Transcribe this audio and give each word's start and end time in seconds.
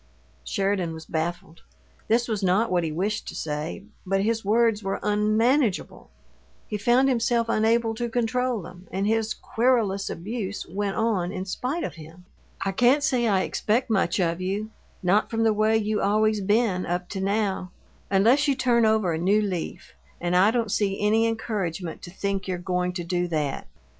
Sheridan 0.43 0.95
was 0.95 1.05
baffled. 1.05 1.61
This 2.07 2.27
was 2.27 2.41
not 2.41 2.71
what 2.71 2.83
he 2.83 2.91
wished 2.91 3.27
to 3.27 3.35
say, 3.35 3.83
but 4.03 4.23
his 4.23 4.43
words 4.43 4.81
were 4.81 4.99
unmanageable; 5.03 6.09
he 6.67 6.75
found 6.79 7.07
himself 7.07 7.47
unable 7.47 7.93
to 7.93 8.09
control 8.09 8.63
them, 8.63 8.87
and 8.91 9.05
his 9.05 9.35
querulous 9.35 10.09
abuse 10.09 10.65
went 10.67 10.95
on 10.95 11.31
in 11.31 11.45
spite 11.45 11.83
of 11.83 11.93
him. 12.01 12.25
"I 12.65 12.71
can't 12.71 13.03
say 13.03 13.27
I 13.27 13.41
expect 13.41 13.91
much 13.91 14.19
of 14.19 14.41
you 14.41 14.71
not 15.03 15.29
from 15.29 15.43
the 15.43 15.53
way 15.53 15.77
you 15.77 16.01
always 16.01 16.41
been, 16.41 16.83
up 16.87 17.07
to 17.09 17.21
now 17.21 17.69
unless 18.09 18.47
you 18.47 18.55
turn 18.55 18.87
over 18.87 19.13
a 19.13 19.19
new 19.19 19.39
leaf, 19.43 19.93
and 20.19 20.35
I 20.35 20.49
don't 20.49 20.71
see 20.71 20.99
any 20.99 21.27
encouragement 21.27 22.01
to 22.01 22.09
think 22.09 22.47
you're 22.47 22.57
goin' 22.57 22.91
to 22.93 23.03
do 23.03 23.27
THAT! 23.27 23.67